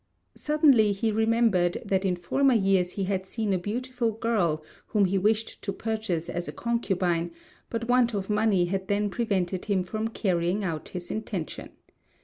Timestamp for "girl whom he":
4.13-5.19